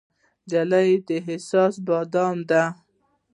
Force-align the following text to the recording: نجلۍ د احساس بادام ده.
نجلۍ 0.47 0.91
د 1.07 1.09
احساس 1.21 1.73
بادام 1.87 2.37
ده. 2.49 2.63